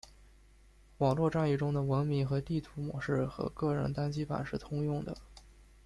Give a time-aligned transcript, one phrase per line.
[0.97, 5.15] 网络战役中的文明和地图模式和个人单机版是通用的。